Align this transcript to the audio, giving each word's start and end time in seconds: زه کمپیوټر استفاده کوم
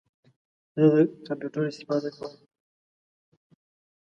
زه 0.91 0.99
کمپیوټر 1.27 1.63
استفاده 1.67 2.09
کوم 2.15 2.33